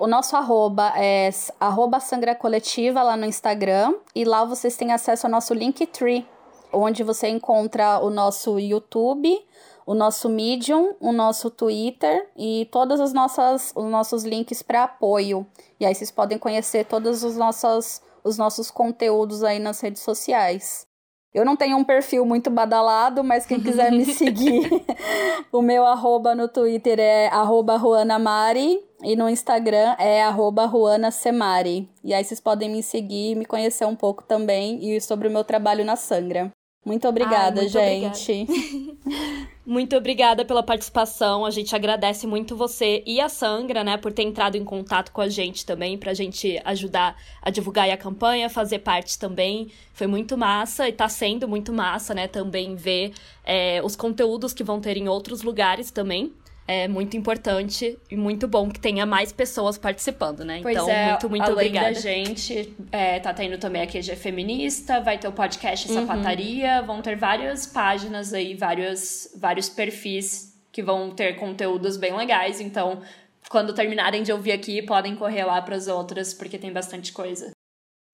[0.00, 1.28] O nosso arroba é
[1.60, 6.26] arroba Sangra Coletiva lá no Instagram e lá vocês têm acesso ao nosso Linktree,
[6.72, 9.38] onde você encontra o nosso YouTube,
[9.86, 15.46] o nosso Medium, o nosso Twitter e todas as nossas os nossos links para apoio.
[15.78, 20.86] E aí vocês podem conhecer todos os nossos os nossos conteúdos aí nas redes sociais.
[21.34, 24.84] Eu não tenho um perfil muito badalado, mas quem quiser me seguir,
[25.50, 27.80] o meu arroba no Twitter é arroba
[29.02, 30.70] e no Instagram é arroba.
[32.04, 35.30] E aí vocês podem me seguir e me conhecer um pouco também e sobre o
[35.30, 36.52] meu trabalho na Sangra.
[36.84, 38.32] Muito obrigada, Ai, muito gente.
[38.42, 39.48] Obrigada.
[39.64, 41.46] muito obrigada pela participação.
[41.46, 45.20] A gente agradece muito você e a Sangra, né, por ter entrado em contato com
[45.20, 49.68] a gente também, pra gente ajudar a divulgar a campanha, fazer parte também.
[49.94, 53.12] Foi muito massa e tá sendo muito massa, né, também ver
[53.44, 56.32] é, os conteúdos que vão ter em outros lugares também
[56.66, 60.60] é muito importante e muito bom que tenha mais pessoas participando, né?
[60.62, 61.92] Pois então, é, muito, muito além obrigada.
[61.92, 65.90] da gente, é, tá tendo também a QG Feminista, vai ter o podcast.
[65.90, 66.86] Sapataria, uhum.
[66.86, 73.02] vão ter várias páginas aí, vários, vários perfis que vão ter conteúdos bem legais, então
[73.50, 77.50] quando terminarem de ouvir aqui, podem correr lá para as outras, porque tem bastante coisa.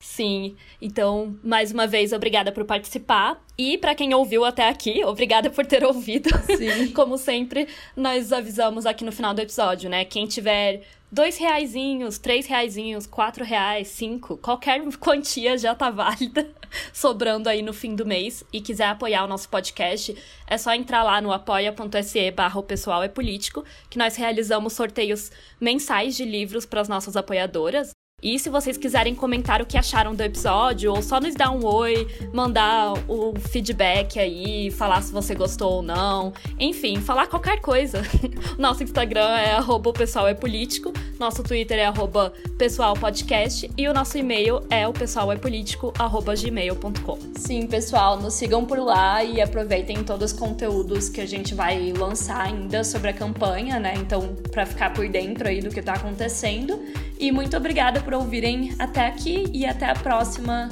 [0.00, 3.40] Sim, então, mais uma vez, obrigada por participar.
[3.56, 6.28] E para quem ouviu até aqui, obrigada por ter ouvido.
[6.56, 6.90] Sim.
[6.94, 10.04] Como sempre, nós avisamos aqui no final do episódio, né?
[10.04, 16.48] Quem tiver dois reaisinhos, três reaisinhos, quatro reais, cinco, qualquer quantia já tá válida,
[16.92, 21.02] sobrando aí no fim do mês, e quiser apoiar o nosso podcast, é só entrar
[21.02, 26.80] lá no apoia.se barra pessoal é político, que nós realizamos sorteios mensais de livros para
[26.80, 27.97] as nossas apoiadoras.
[28.20, 31.64] E se vocês quiserem comentar o que acharam do episódio, ou só nos dar um
[31.64, 38.02] oi, mandar o feedback aí, falar se você gostou ou não, enfim, falar qualquer coisa.
[38.58, 39.92] Nosso Instagram é arroba
[40.28, 40.92] é político.
[41.16, 47.18] Nosso Twitter é arroba pessoalpodcast e o nosso e-mail é o pessoalepolítico.gmail.com.
[47.36, 51.92] Sim, pessoal, nos sigam por lá e aproveitem todos os conteúdos que a gente vai
[51.92, 53.94] lançar ainda sobre a campanha, né?
[53.96, 56.82] Então, para ficar por dentro aí do que tá acontecendo.
[57.18, 60.70] E muito obrigada por ouvirem até aqui e até a próxima.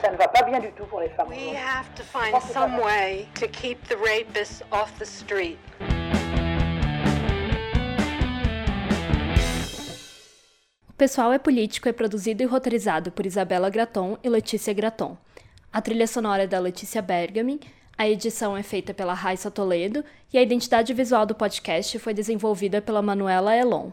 [0.00, 1.28] Ça ne va pas bien du tout pour les femmes.
[1.28, 5.58] We have to find some way to keep the rapists off the street.
[10.88, 15.18] O Pessoal é Político é produzido e roteirizado por Isabela Graton e Letícia Graton.
[15.70, 17.60] A trilha sonora é da Letícia Bergamin,
[18.00, 22.80] a edição é feita pela Raissa Toledo e a identidade visual do podcast foi desenvolvida
[22.80, 23.90] pela Manuela Elon.